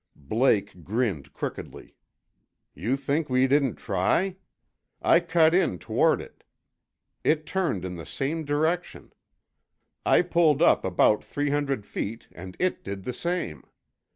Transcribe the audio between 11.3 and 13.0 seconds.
hundred feet, and it